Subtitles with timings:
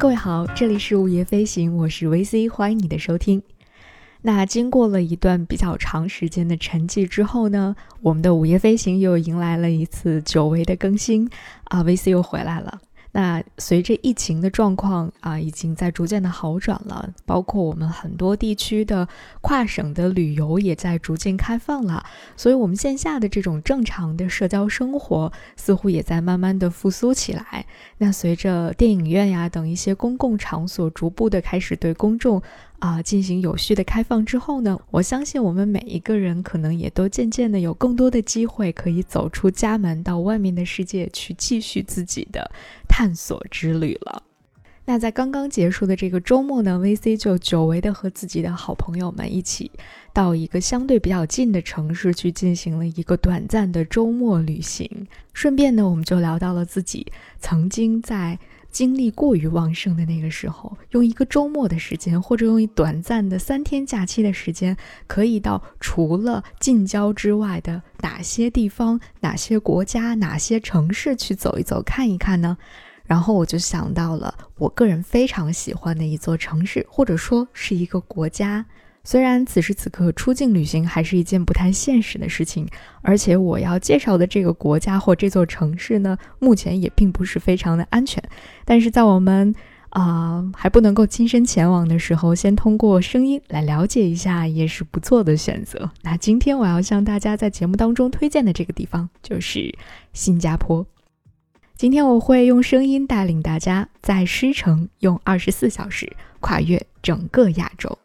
[0.00, 3.42] 各位好，这里是午夜飞行，我是 VC，欢迎你的收听。
[4.22, 11.28] 那经过了一段比较长时间的沉寂之后呢，我们的午夜飞行又迎来了一次久违的更新
[11.64, 12.80] 啊，VC 又回来了。
[13.12, 19.08] 那随着疫情的状况啊，已经在逐渐的好转了，包括我们很多地区的
[19.40, 22.04] 跨省的旅游也在逐渐开放了，
[22.36, 27.66] 所以我们线下的这种正常的社交生活似乎也在慢慢的复苏起来。
[27.98, 32.42] 那随着电影院呀等一些公共场所逐步的开始对公众。
[32.80, 42.50] 啊，进行有序的开放之后呢，我相信我们每一个人可能也都渐渐的有更多的机会可以走出家门，到外面的世界去继续自己的
[43.00, 44.22] 探索之旅了。
[44.84, 49.70] 那在刚刚结束的这个周末呢，VC 就久违的和自己的好朋友们一起
[50.12, 58.38] 到一个相对比较近的城市去进行了一个短暂的周末旅行，顺便呢，我们就聊到了自己曾经在。
[58.70, 64.76] 精力过于旺盛的那个时候，用一个周末的时间，或者用一短暂的三天假期的时间，
[65.08, 72.56] 可以到除了近郊之外的哪些地方、哪些国家、哪些城市去走一走、看一看呢？
[73.10, 78.64] 然后我就想到了我个人非常喜欢的一座城市，或者说是一个国家。
[79.02, 82.68] 虽然此时此刻出境旅行还是一件不太现实的事情，
[83.02, 88.22] 而且我要介绍的这个国家或这座城市呢，目前也并不是非常的安全。
[88.64, 89.52] 但是在我们
[89.88, 95.90] 啊还不能够亲身前往的时候，先通过声音来了解一下也是不错的选择。
[96.02, 99.74] 那今天我要向大家在节目当中推荐的这个地方就是
[100.12, 100.86] 新加坡。
[101.80, 107.98] 今天我会用声音带领大家在狮城用二十四小时跨越整个亚洲。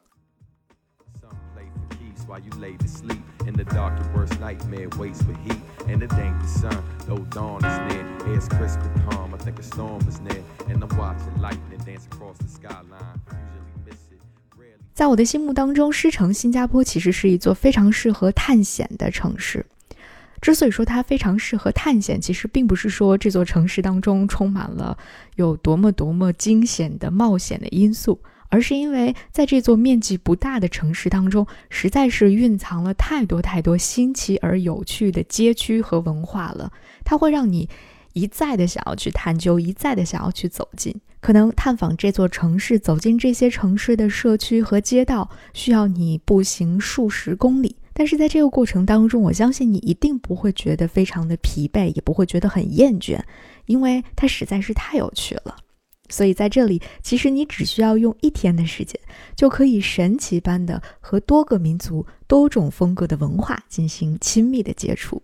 [14.94, 19.66] 在我的心目当中，狮城新加坡其实是一座非常适合探险的城市。
[20.45, 24.95] 之所以说它非常适合探险，其实并不是说这座城市当中充满了
[25.38, 28.22] 有多么多么惊险的冒险的因素。
[28.50, 36.72] 而是因为在这座面积不大的城市当中，实在是蕴藏了太多太多新奇而有趣的街区和文化了。
[37.04, 37.67] 它会让你
[38.14, 40.95] 一再的想要去探究，一再的想要去走进。
[41.22, 47.76] 可能探访这座城市，走进这些城市的社区和街道，需要你步行数十公里。
[47.98, 53.17] 但是在这个过程当中，我相信你一定不会觉得非常的疲惫，也不会觉得很厌倦，
[53.67, 55.56] 因为它实在是太有趣了。
[56.10, 59.00] 所以在这里，其实你只需要用一天的时间，
[59.34, 65.23] 就可以神奇般的和多个民族、多种风格的文化进行亲密的接触。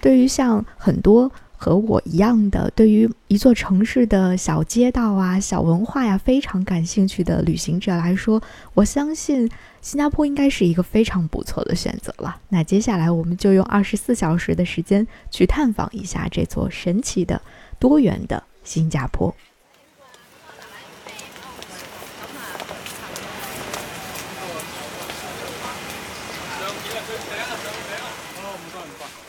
[0.00, 1.30] 对于像很多。
[1.60, 8.40] 和我一样的，对于一座城市的小街道啊、小文化呀非常感兴趣的旅行者来说，
[8.74, 9.50] 我相信
[9.82, 12.40] 新加坡应该是一个非常不错的选择了。
[12.48, 17.42] 那接下来我们就用二十四小时的时间去探访一下这座神奇的、
[17.80, 19.34] 多元的新加坡。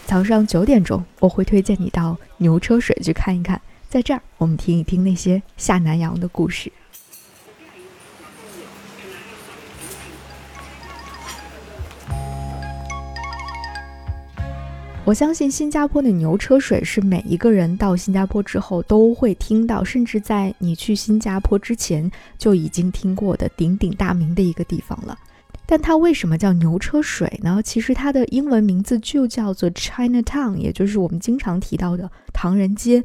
[0.10, 6.72] 早上九点钟，我会推荐你到牛车水去看一看，在这儿我们听一听那些下南洋的故事。
[15.06, 25.16] 我相信新加坡的牛车水是每一个人到新加坡之后都会听到，甚至在你去新加坡之前就已经听过的鼎鼎大名的一个地方了。
[25.70, 27.62] 但它为什么叫牛车水呢？
[27.64, 33.04] 其实它的英文名字就叫做 Chinatown，也就是我们经常提到的唐人街。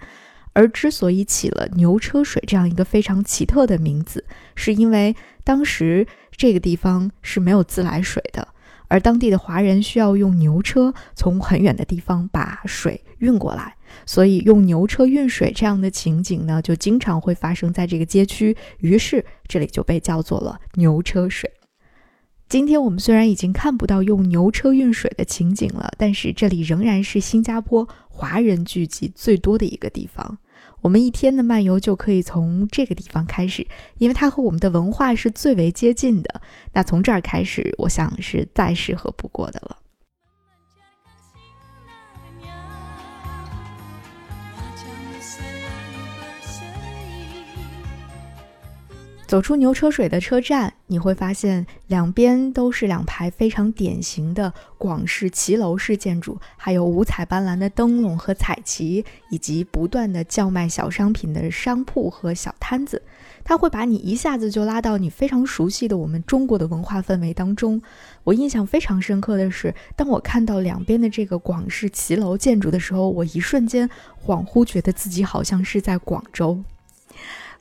[0.54, 4.24] 而之所以起了牛车水这样一个非常奇特的名字，
[4.54, 8.48] 是因为当时这个地方是没有自来水的，
[8.88, 18.56] 而当地的华人需要用牛车从很远的地方把水运过来，所以用牛车运水这样的情景呢，就经常会发生在这个街区。
[18.78, 21.52] 于是这里就被叫做了牛车水。
[22.48, 30.38] 今天我们虽然已经看不到用牛车运水的情景了，但是这里仍然是新加坡华人聚集最多的一个地方。
[30.80, 33.66] 我们一天的漫游就可以从这个地方开始，
[33.98, 36.42] 因为它和我们的文化是最为接近的。
[36.74, 39.78] 那从这儿开始，我想是再适合不过的了。
[49.34, 63.02] 走出牛车水的车站，你会发现两边都是两排非常典型的广式骑楼式建筑，还有五彩斑斓的灯笼和彩旗，以及不断的叫卖小商品的商铺和小摊子。
[63.42, 67.82] 它会把你一下子就拉到你非常熟悉的我们中国的文化氛围当中。
[68.22, 73.90] 我印象非常深刻的是，当我看到两边的这个广式骑楼建筑的时候，我一瞬间
[74.24, 76.62] 恍惚觉得自己好像是在广州。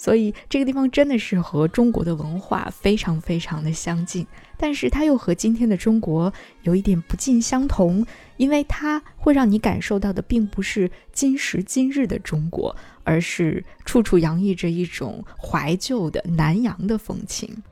[0.03, 4.27] 所以这个地方真的是和中国的文化非常非常的相近，
[4.57, 6.33] 但是它又和今天的中国
[6.63, 8.05] 有一点不尽相同，
[8.35, 17.63] 因为它会让你感受到的并不是今时今日的中国，而是处处洋溢着一种怀旧的南洋的风情。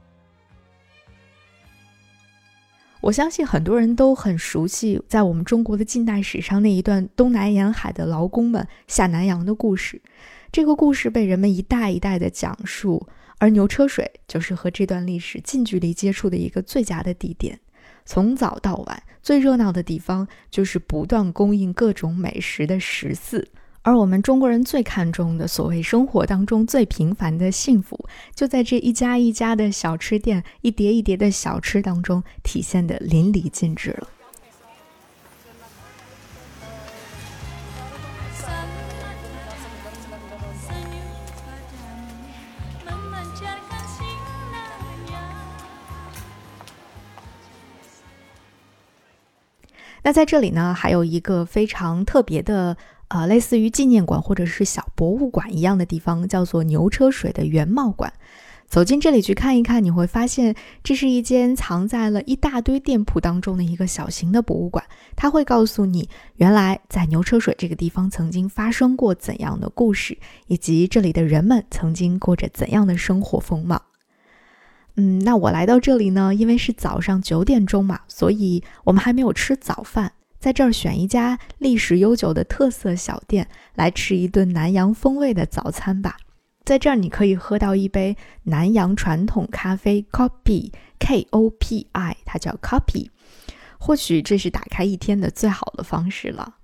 [3.02, 10.00] 我相信很多人都很熟悉，在我们中国的近代史上那一段东南沿海的劳工们下南洋的故事。
[10.52, 13.08] 这个故事被人们一代一代的讲述，
[13.40, 17.60] 而牛车水就是和这段历史近距离接触的一个最佳的地点。
[18.06, 23.48] 从早到晚，最热闹的地方就是不断供应各种美食的食肆。
[23.84, 34.08] 而我们中国人最看重的所谓生活当中最平凡的幸福，就在这一家一家的小吃店、一碟一碟的小吃当中体现的淋漓尽致了。
[50.04, 52.76] 那在这里呢，还有一个非常特别的，
[53.14, 58.14] 呃，类似于纪念馆或者是小博物馆一样的地方，叫做牛车水的原貌馆。
[58.70, 64.82] 走进这里去看一看，你会发现这是一间藏在了一大堆店铺当中的一个小型的博物馆。
[65.18, 70.18] 它会告诉你，原来在牛车水这个地方曾经发生过怎样的故事，
[70.48, 73.82] 以及这里的人们曾经过着怎样的生活风貌。
[74.96, 86.18] 嗯，那我来到这里呢，因为是早上九点钟嘛，所以我们还没有吃早饭，在这儿选一家历史悠久的特色小店来吃一顿南洋风味的早餐吧。
[86.66, 93.10] 在这儿你可以喝到一杯南洋传统咖啡，Copy K O P I，它叫 Copy
[93.78, 96.56] 或许这是打开一天的最好的方式了。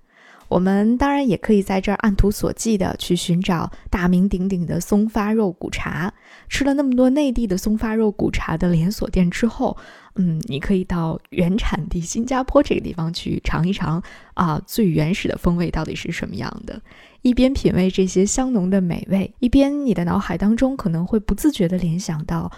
[0.47, 6.13] 我们当然也可以在这儿按图索骥的去寻找大名鼎鼎的松发肉骨茶。
[6.47, 9.75] 吃了那么多内地的松发肉骨茶的连锁店之后，
[10.15, 14.01] 嗯，你可以到原产地新加坡这个地方去尝一尝
[14.33, 16.81] 啊，最原始的风味到底是什么样的。
[17.21, 22.49] 一边品味这些香浓的美味，一边你的脑海当中可能会不自觉地联想到。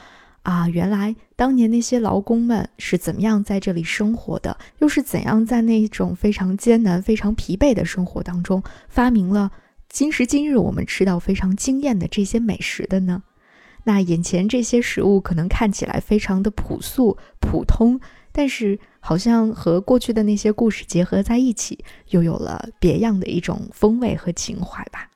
[0.43, 9.51] 啊，原来当年那些劳工们是怎么样在这里生活的，又是怎样在那种非常艰难、非常疲惫的生活当中发明了
[9.89, 13.23] 今时今日我们吃到非常惊艳的这些美食的呢？
[13.83, 17.99] 那眼前这些食物可能看起来非常的朴素、普通，
[18.31, 25.08] 但是好像和过去的那些故事结合在一起，又有了别样的一种风味和情怀吧。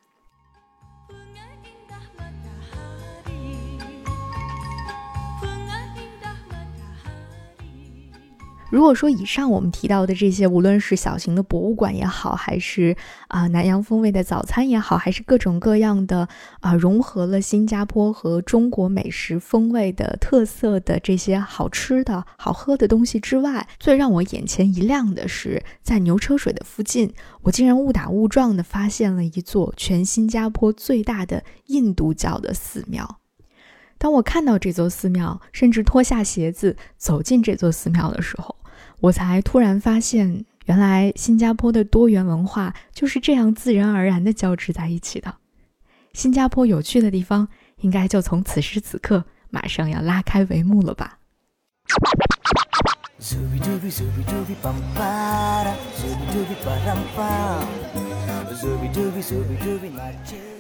[8.73, 12.97] 如果说以上我们提到的这些，无论是小型的博物馆也好，还是
[13.27, 16.27] 啊南洋风味的早餐也好，还是各种各样的
[16.59, 33.19] 啊融合了新加坡和中国美食风味的特色的这些好吃的好喝的东西之外，最让我眼前一亮的是，在牛车水的附近，我竟然误打误撞的发现了一座全新加坡最大的印度教的寺庙。
[34.00, 38.55] 当我看到这座寺庙，甚至脱下鞋子走进这座寺庙的时候，
[39.03, 45.36] 我才突然发现，原来新加坡的多元文化就是这样自然而然地交织在一起的。
[46.13, 47.50] 新加坡有趣的地方，
[47.81, 51.17] 应该就从此时此刻马上要拉开帷幕了吧。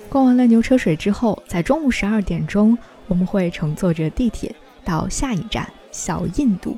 [0.09, 6.77] 逛完了牛车水之后，在中午十二点钟，我们会乘坐着地铁到下一站小印度。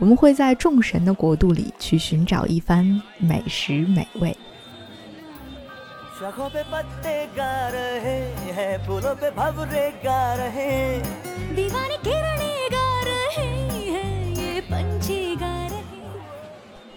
[0.00, 4.34] 我们会在众神的国度里去寻找一番美食美味。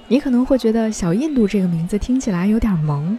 [0.07, 3.17] 你可能会觉得“小印度”这个名字听起来有点萌，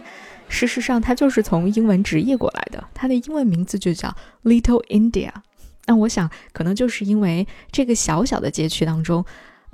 [0.49, 5.29] 事实上它就是从英文直译过来的，它的英文名字就叫 Little India。
[5.85, 9.23] 那我想，可能就是因为这个小小的街区当中。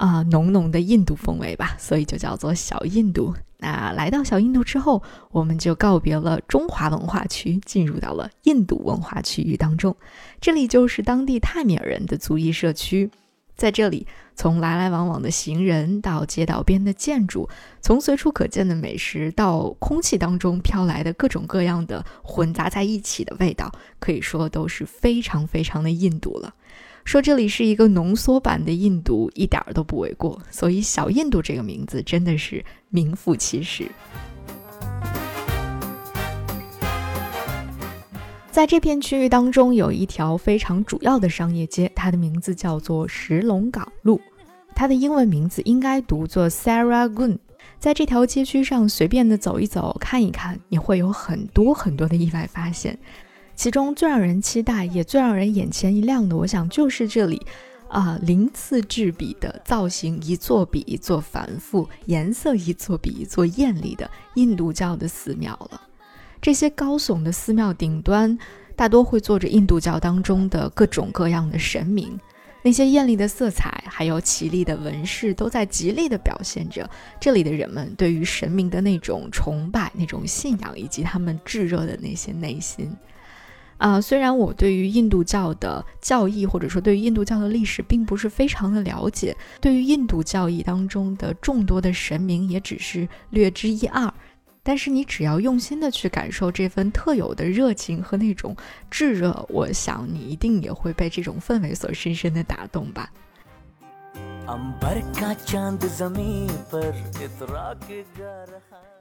[0.01, 3.35] 啊浓浓的印度风味吧，所以就叫做小印度。
[3.59, 9.95] 那来到小印度之后，我们就告别了中华文化区，进入到了印度文化区域当中。
[10.39, 13.11] 这里就是当地泰米尔人的族裔社区。
[13.55, 17.47] 在这里，从来来往往的行人到街道边的建筑，
[17.79, 26.55] 从随处可见的美食到空气当中飘来的各种各样的混杂在一起的味道，可以说都是非常非常的印度了。
[27.03, 30.41] 说这里是一个浓缩版的印度，一点儿都不为过。
[30.49, 33.89] 所以“小印度”这个名字真的是名副其实。
[38.51, 44.19] 在这片区域当中，有一条非常主要的商业街，它的名字叫做石龙港路，
[44.75, 47.37] 它的英文名字应该读作 Sarah Gun。
[47.79, 52.99] 在这条街区上随便的走一走、看一看，你会有很多很多的意外发现。
[53.61, 57.39] 其中最让人期待，也最让人眼前一亮的，我想就是这里，
[57.89, 65.79] 啊，鳞次栉比的造型一座比一座繁复，颜色一座比一座艳丽的印度教的寺庙了。
[66.41, 68.35] 这些高耸的寺庙顶端，
[68.75, 72.19] 大多会坐着印度教当中的各种各样的神明，
[72.63, 76.89] 那些艳丽的色彩，还有绮丽的纹饰，都在极力的表现着
[77.19, 82.91] 这里的人们对于神明的那种崇拜、那种信仰，以及他们炙热的那些内心。
[83.81, 94.13] 啊，虽然我对于印度教的教义，或者说对于印度教的历史，并不是非常的了解，对于印度教义当中的众多的神明，也只是略知一二。
[94.61, 98.55] 但是你只要用心的去感受这份特有的热情和那种
[98.91, 103.11] 炙热，我想你一定也会被这种氛围所深深的打动吧。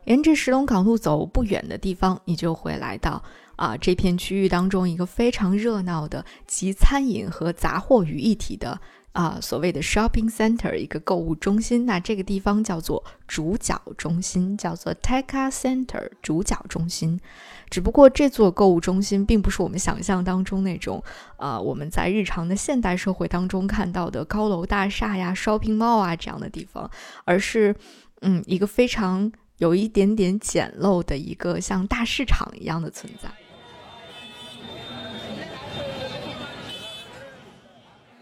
[0.05, 3.23] 沿着石龙港路走不远的地方，你就会来到。
[3.57, 8.81] 啊，这片区域当中一个非常热闹的集餐饮和杂货于一体的
[9.13, 11.85] 啊，所谓的 shopping center，一个购物中心。
[11.85, 17.21] 那这个地方叫做主角中心，叫做 Teka Center，主角中心。
[17.71, 21.03] 只不过这座购物中心并不是我们想象当中那种
[21.37, 26.91] 啊，我们在日常的现代社会当中看到的高楼大厦呀、shopping mall 啊这样的地方，
[27.25, 27.75] 而是
[28.23, 33.31] 嗯，一个非常有一点点简陋的一个像大市场一样的存在。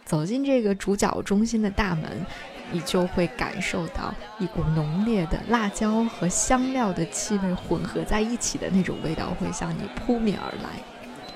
[0.05, 2.25] 走进这个主角中心的大门，
[2.71, 10.81] 你就会感受到一股浓烈的辣椒和香料的气味混合在一起的那种味道会向你扑面而来，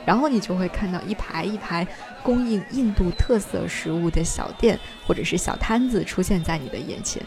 [0.05, 1.87] 然后你就会看到一排一排
[2.23, 7.23] 供应印度特色食物的小店或者是小摊子出现在你的眼前。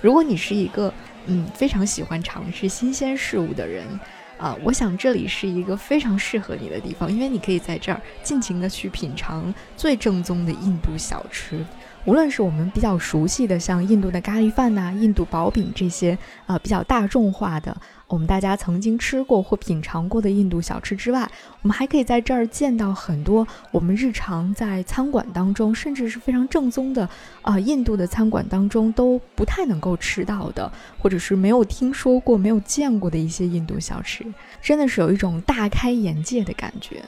[0.00, 0.92] 如果你是一个
[1.26, 3.86] 嗯非常喜欢尝试新鲜事物的人。
[4.38, 11.66] 啊，我想这里是一个非常适合你的地方，因为你可以在这儿尽情的去品尝最正宗的印度小吃。
[12.08, 27.06] 无论是我们比较熟悉的，像印度的咖喱饭呐、印度薄饼这些啊比较大众化的，我们大家曾经吃过或品尝过的印度小吃之外，我们还可以在这儿见到很多我们日常在餐馆当中，甚至是非常正宗的
[27.42, 34.24] 啊印度的餐馆当中都不太能够吃到的，或者是没有听说过、没有见过的一些印度小吃，
[34.62, 37.02] 真的是有一种大开眼界的感觉。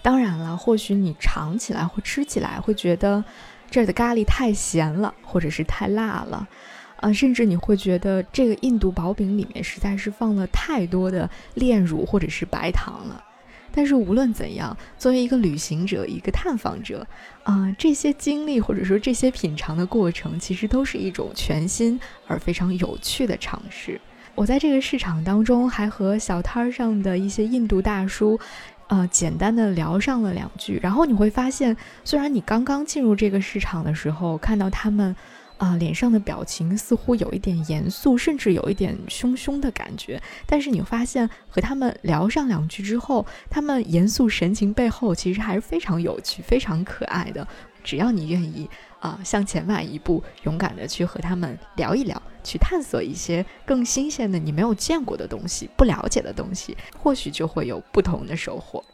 [0.00, 3.24] 当然了，或许你尝起来或吃起来会觉得。
[3.70, 6.48] 这儿的咖喱太咸了，或者是太辣了，
[6.96, 13.24] 啊，甚至你会觉得这个印度薄饼里面实在是放了太多的炼乳或者是白糖了。
[13.70, 17.06] 但是无论怎样，作为一个旅行者、一个探访者，
[17.44, 24.00] 啊，这些经历或者说这些品尝的过程，其实都是一种全新而非常有趣的尝试。
[24.34, 28.38] 我在这个市场当中还和小摊上的一些印度大叔。
[28.88, 35.14] 呃，简单的聊上了两句，然后你会发现，虽然你刚刚进入这个市场的时候，看到他们，
[35.58, 47.46] 啊，脸上的表情似乎有一点严肃，甚至有一点凶凶的感觉，但是你发现和他们聊上两句之后，他们严肃神情背后其实还是非常有趣、非常可爱的。
[47.88, 48.68] 只要你愿意
[49.00, 58.84] 啊，向前迈一步，勇敢的去和他们聊一聊，去探索一些更新鲜的、你没有见过的东西、不了解的东西，或许就会有不同的收获。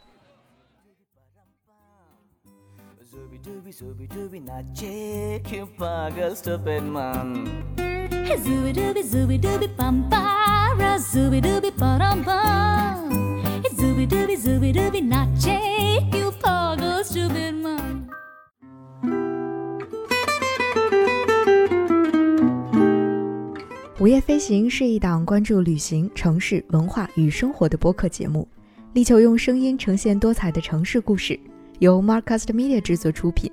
[24.05, 28.47] 午夜飞行是一档关注旅行、城市文化与生活的播客节目，
[28.93, 31.39] 力求用声音呈现多彩的城市故事，
[31.79, 33.51] 由 Marcast Media 制作出品。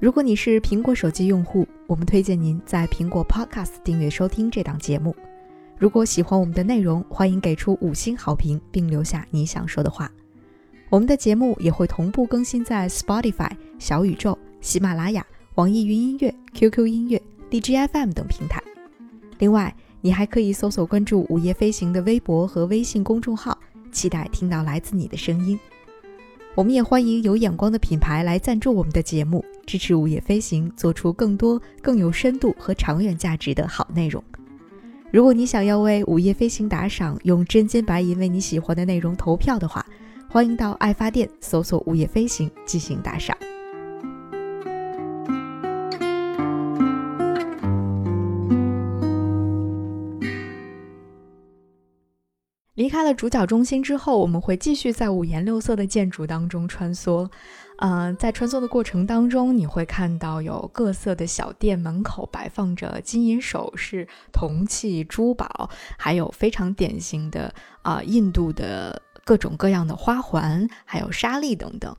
[0.00, 5.14] 如果你是苹果手机用户，我们推荐您在苹果 Podcast 订阅收听这档节目。
[5.76, 10.10] 如果喜欢我们的内容，欢迎给出五星好评，并留下你想说的话。
[10.88, 15.22] 我们的节目也会同步更新在 Spotify、小宇宙、喜马拉雅、
[15.56, 17.20] 网易云音乐、QQ 音乐、
[17.50, 18.62] DJFM 等平台。
[19.38, 23.56] 另外，你还可以搜索关注“午夜飞行”的微博和微信公众号，
[23.92, 25.58] 期待听到来自你的声音。
[26.54, 34.22] 我们也欢迎有眼光的品牌来赞助我们的节目，支持午夜飞行做出更多更有深度和长远价值的好内容。
[35.12, 39.86] 如果你想要为午夜飞行打赏，用真金白银为你喜欢的内容投票的话，
[40.28, 43.36] 欢迎到爱发电搜索“午夜飞行”进行打赏。
[52.78, 57.28] 离开了主角中心之后，我们会继续在五颜六色的建筑当中穿梭。
[57.78, 65.68] 呃，在穿梭的过程当中，你会看到有各色的小店门口摆放着金银首饰、铜器、珠宝，
[65.98, 71.96] 还有非常典型的啊印度的各种各样的花环，还有沙粒等等。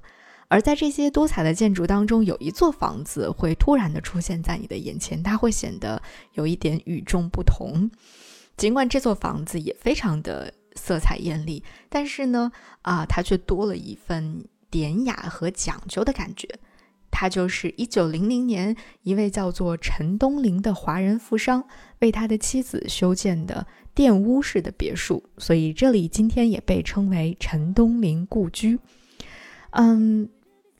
[0.47, 6.01] 而在这些多彩的建筑当中，有一座房子会突然的出现在你的眼前，它会显得
[6.35, 7.91] 有一点与众不同。
[8.55, 10.53] 尽管这座房子也非常的。
[10.79, 16.47] 色彩艳丽，但是呢，啊，它却多了一份典雅和讲究的感觉。
[17.11, 21.63] 它就是一九零零年一位叫做陈东林的华人富商
[22.01, 28.79] 为他的妻子修建的玷屋式的别墅，所以这里今天也被称为陈东林故居。
[29.71, 30.29] 嗯，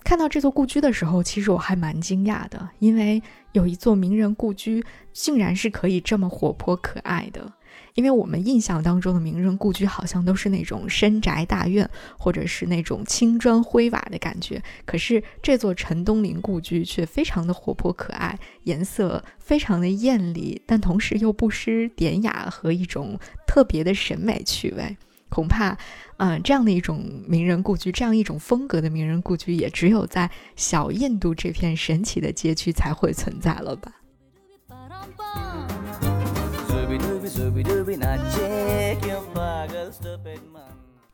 [0.04, 3.22] 看到这座故居的时候，其实我还蛮惊讶的，因为
[3.54, 7.52] 有一座名人故居竟然是可以这么活泼可爱的。
[8.00, 14.64] 因为我们印象当中的名人故居好像都是那种深宅大院，或者是那种青砖灰瓦的感觉。
[14.86, 24.96] 可是这座陈东林故居却非常的活泼可爱，颜色非常的艳丽，但同时又不失典雅和一种特别的审美趣味。
[25.28, 25.78] 恐怕，
[26.20, 33.92] 嗯，这样的一种名人故居，这样一种风格的名人故居，也只有在小印度这片神奇的街区才会存在了吧。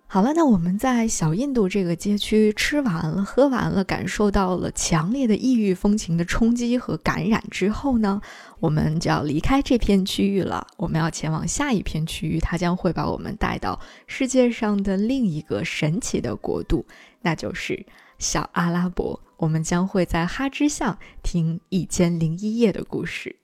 [0.07, 8.21] 好了，那我们在小印度这个街区吃完了、喝完了，感受到了强烈的异域风情的冲击和感染之后呢，
[8.61, 10.65] 我们就要离开这片区域了。
[10.77, 16.85] 我们要前往下一片区域，它将会把我们带到世界上的另一个神奇的国度，
[17.21, 17.85] 那就是
[18.17, 19.19] 小阿拉伯。
[19.35, 23.35] 我们将会在哈芝巷听一千零一夜的故事。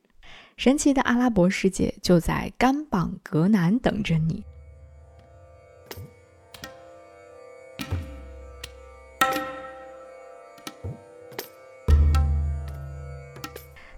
[0.61, 4.43] 神奇的阿拉伯世界就在甘榜格南等着你。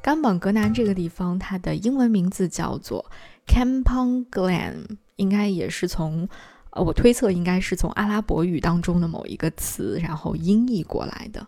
[0.02, 3.12] 甘榜格南这个地方，它的英文名字叫做
[3.46, 4.86] Kampong Glam，
[5.18, 6.30] 应该也是从，
[6.70, 11.46] 呃，我推测应该是从阿拉伯语当中的某一个词，然后音译过来的。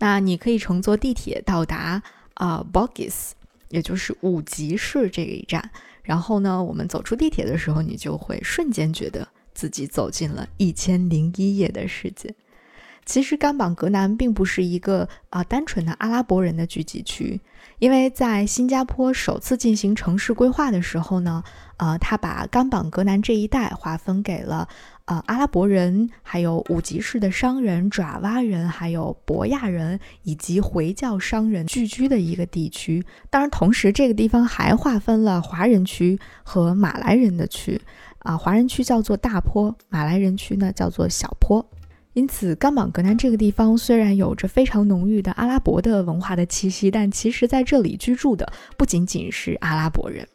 [0.00, 2.02] 那你可以乘坐地铁到达
[2.34, 3.34] 啊 Bogis。
[3.72, 5.70] 也就是五级市这一站，
[6.02, 12.34] 然后呢，我们走出地铁的时候，你就会瞬间觉得自己走进了一千零一夜的世界。
[13.04, 17.40] 其实甘榜格南并不是一个啊单纯的阿拉伯人的聚集区，
[17.78, 21.42] 因为在新加坡首次进行城市规划的时候呢，
[21.78, 24.68] 呃，他把甘榜格南这一带划分给了。
[25.06, 33.04] 呃，阿拉伯人，还有五级市的商人、爪哇人，还有博亚人以及回教商人聚居的一个地区。
[33.28, 37.82] 当然，同时这个地方还划分了华人区和马来人的区。
[38.20, 41.68] 啊，华人区叫做大坡，马来人区呢叫做小坡。
[42.14, 50.28] 因此，甘榜格南这个地方虽然有着非常浓郁的阿拉伯的文化的气息，但其实在这里居住的不仅仅是阿拉伯人。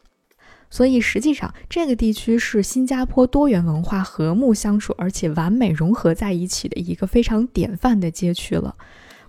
[0.70, 8.74] 所以，实际上，这个地区是新加坡多元文化和睦相处，而且完美融合在一起的一个非常典范的街区了。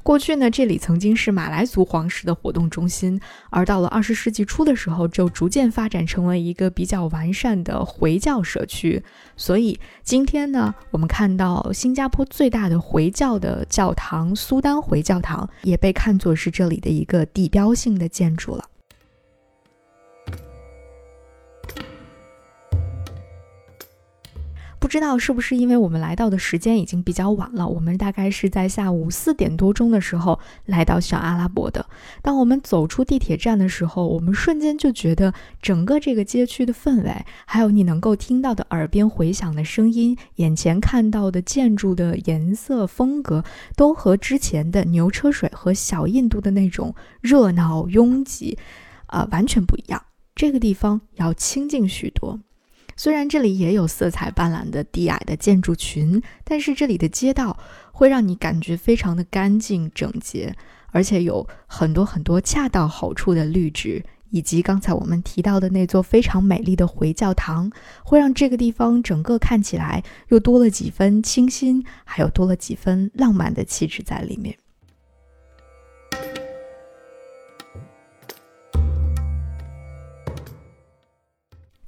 [0.01, 9.03] 过去呢，这里曾经是马来族皇室的活动中心，而到了二十世纪初的时候，就逐渐发展成为一个比较完善的回教社区。
[9.35, 18.63] 所以，今天呢，我们看到新加坡最大的回教的教堂——苏丹回教堂，也被看作是这里的一个地标性的建筑了。
[24.79, 31.85] 不知道是不是因为我们来到的时间已经比较晚了，我们大概是在下午四点多钟的时候来到小阿拉伯的。
[32.21, 43.43] 当我们走出地铁站的时候，我们瞬间就觉得整个这个街区的氛围，还有你能够听到的耳边回响的声音，眼前看到的建筑的颜色风格，
[43.75, 48.57] 都和之前的牛车水和小印度的那种热闹拥挤，
[49.07, 50.01] 啊，完全不一样。
[50.33, 52.39] 这个地方要清静许多。
[52.99, 57.57] 虽然这里也有色彩斑斓的低矮的建筑群，但是这里的街道
[57.93, 60.53] 会让你感觉非常的干净整洁，
[60.91, 67.71] 而且有很多很多恰到好处的绿植，以及刚才我们提到的那座非常美丽的回教堂，
[68.03, 74.57] 会让这个地方整个看起来又多了几分清新，还有多了几分浪漫的气质在里面。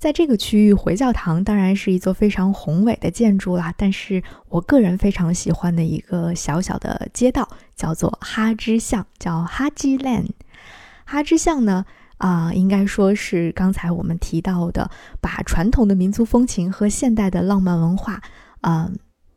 [0.01, 3.71] 在这个区域，回教堂当然是一座非常宏伟的建筑啦。
[3.77, 10.31] 但是我个人非常喜欢的一个小小的街道叫做哈之巷，叫哈基 Lane。
[11.05, 11.85] 哈之巷呢，
[12.17, 14.89] 啊，应该说是刚才我们提到的，
[15.21, 18.19] 把传统的民族风情和现代的浪漫文化，
[18.61, 18.89] 啊，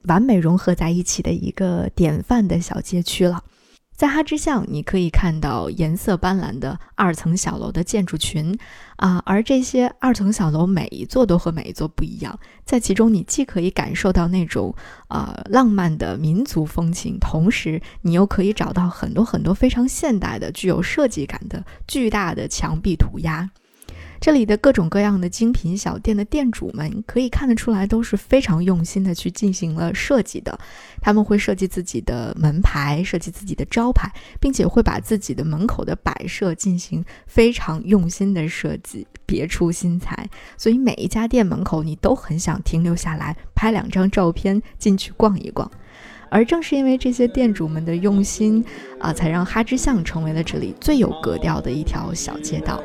[0.04, 3.44] 完美融合在一起的一个典范的小街区了。
[3.96, 8.58] 在哈之巷，你可以看到颜色斑斓的二层小楼的建筑群，
[8.96, 12.36] 啊，而这些二层小楼每一座都和每一座不一样。
[12.64, 14.74] 在其中，你既可以感受到那种
[15.06, 23.48] 啊浪漫的民族风情，同时你又可以找到很多很多非常现代的、具有设计感的巨大的墙壁涂鸦。
[24.24, 30.58] 这里的各种各样的精品小店的店主们，可以看得出来都是非常用心的去进行了设计的。
[31.02, 34.10] 他们会设计自己的门牌，设计自己的招牌，
[34.40, 40.26] 并且会把自己的门口的摆设进行非常用心的设计，别出心裁。
[40.56, 45.70] 所以每一家店门口，你都很想停留下来拍两张照片，进去逛一逛。
[46.30, 48.64] 而正是因为这些店主们的用心
[48.98, 52.82] 啊，才让哈之巷成为了这里最有格调的一条小街道。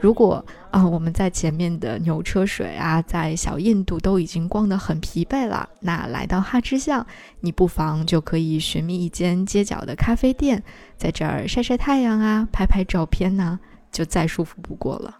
[0.00, 7.06] 如果啊，我们在前面的牛车水啊，在小印度都已经逛得很疲惫了，那来到哈芝巷，
[7.40, 10.62] 你不妨就可以寻觅一间街角的咖啡店，
[10.96, 13.60] 在这儿晒晒太阳啊，拍拍照片呢，
[13.92, 15.19] 就再舒服不过了。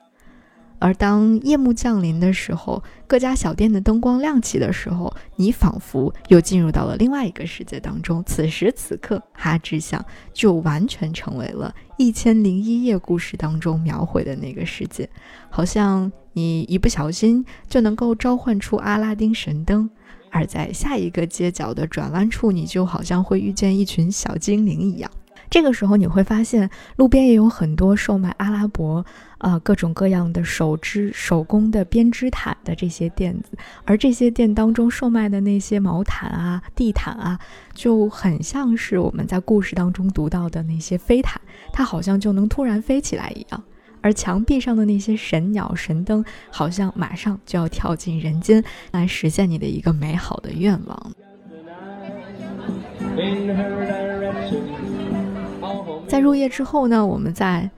[0.80, 8.24] 而当夜幕降临的时候，各家小店的灯光亮起的时候，你仿佛又进入到了另外一个世界当中。
[8.26, 15.08] 此时此刻，哈之巷就完全成为了《一千零一夜》故事当中描绘的那个世界，
[15.50, 19.88] 好像你一不小心就能够召唤出阿拉丁神灯，
[20.30, 25.10] 而在下一个街角的转弯处，你就好像会遇见一群小精灵一样。
[25.50, 29.04] 这个时候你会发现，路边也有很多售卖阿拉伯
[29.40, 37.38] 啊各种各样的手织手工的编织毯的这些店子，而这些店当中售卖的那些毛毯啊、地毯啊，
[37.74, 41.40] 就很像是我们在故事当中读到的那些飞毯，
[41.72, 43.62] 它好像就能突然飞起来一样。
[44.02, 51.12] 而墙壁上的那些神鸟、神灯，好像马上就要跳进人间来实现你的一个美好的愿望。
[56.06, 57.68] 在入夜之后呢，我们在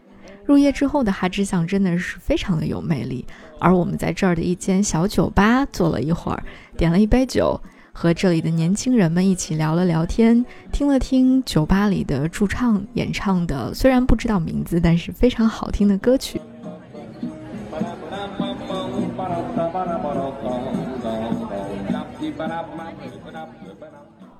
[0.44, 3.24] 入夜之后的哈芝巷真的是非常的有魅力。
[3.58, 6.42] 而我们在这儿的一间小酒吧坐了一会儿，
[6.76, 7.60] 点了一杯酒，
[7.92, 16.40] 和这里的年轻人们一起聊了聊天，听了听酒吧里的驻唱演唱的，虽然不知道名字，但是非常好听的歌曲。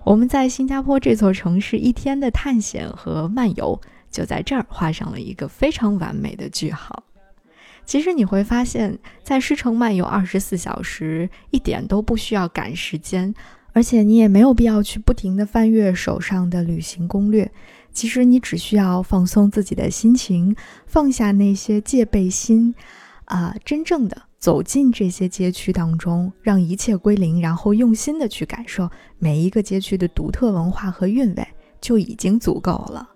[0.05, 3.81] 我们在新加坡这座城市一天的探险和漫游，
[4.13, 7.03] 就在这儿画上了一个非常完美的句号。
[7.85, 13.35] 其实你会发现，在狮城漫游二十四小时，一点都不需要赶时间，
[13.73, 17.51] 而且你也没有必要去不停的翻阅手上的旅行攻略。
[17.93, 20.55] 其实你只需要放松自己的心情，
[20.87, 22.73] 放下那些戒备心，
[23.25, 24.23] 啊，真正的。
[24.39, 31.47] 走进这些街区当中，让一切归零，然后用心的去感受每一个街区的独特文化和韵味，
[31.81, 33.09] 就已经足够了。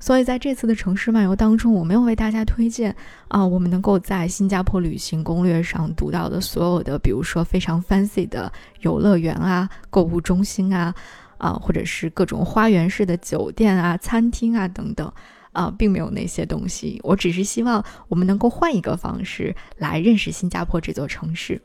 [0.00, 2.96] 所以在这次的城市漫游当中，我没有为大家推荐
[3.28, 10.92] 啊，我们能够在新加坡旅行攻略上读到的所有的，比如说非常 fancy 的游乐园啊、购物中心啊，
[11.38, 15.12] 啊，或者是各种花园式的酒店啊、餐厅啊等等。
[15.52, 17.00] 啊，并没有那些东西。
[17.02, 21.60] 我只是希望我们能够换一个方式来认识新加坡这座城市。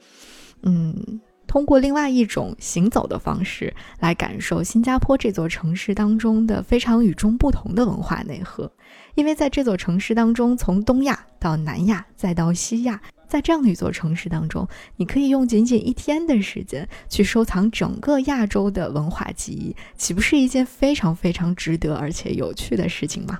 [0.63, 1.21] 嗯。
[1.47, 8.71] 通过另外一种行走的方式来感受新加坡这座城市当中的非常与众不同的文化内核。
[9.15, 23.39] 因为在这座城市当中，从东亚到南亚再到西亚，在这样的一座城市当中，你可以用仅仅一天的时间去收藏整个亚洲的文化记忆，岂不是一件非常非常值得而且有趣的事情吗？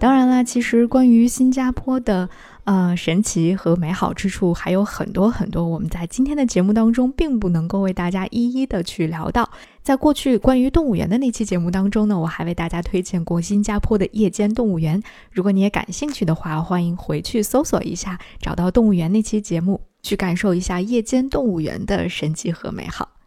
[0.00, 2.28] 当然啦，其实关于新加坡的
[2.62, 9.50] 呃神奇和美好之处还有很多很多，我们在今天的节目当中并不能够为大家一一的去聊到。
[9.82, 15.02] 在过去关于动物园的那期节目当中呢，我还为大家推荐过新加坡的夜间动物园。
[15.32, 23.17] 如果你也感兴趣的话，欢迎回去搜索一下，找到动物园那期节目，去感受一下夜间动物园的神奇和美好。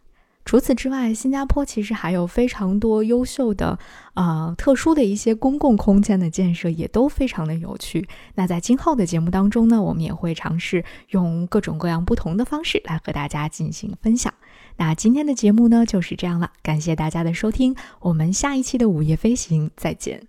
[0.44, 3.78] 除此之外，新加坡其实还有非常多优秀的、
[4.14, 8.06] 呃特殊的一些公共空间的建设，也都非常的有趣。
[8.34, 14.34] 那在今后的节目当中呢，我们也会尝试用各种各样不同的方式来和大家进行分享。
[14.76, 20.26] 那今天的节目呢就是这样了，感谢大家的收听，我们下一期的午夜飞行再见。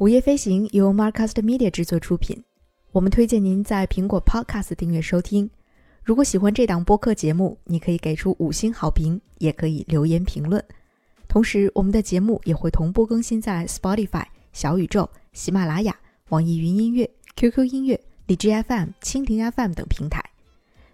[0.00, 2.42] 午夜飞行由 Marcast Media 制作出品。
[2.92, 5.48] 我们推荐您在苹果 Podcast 订阅收听。
[6.04, 10.62] 如果喜欢这档播客节目，你可以给出五星好评，也可以留言评论。
[11.26, 20.22] 同时，我们的节目也会同步更新在 Spotify、小宇宙、喜马拉雅、网易云音乐、QQ 音乐、荔枝 FM、蜻蜓 FM 等平台。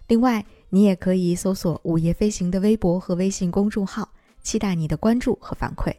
[0.07, 4.07] 另外，你也可以搜索“午夜飞行”的微博和微信公众号，
[4.41, 5.93] 期待你的关注和反馈。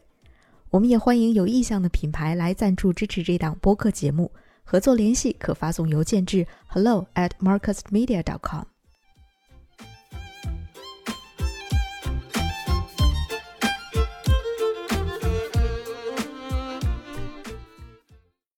[0.71, 4.31] 我们也欢迎有意向的品牌来赞助支持这档播客节目。
[4.71, 8.70] 合作联系可发送邮件至 hello at Marcus Media dot com。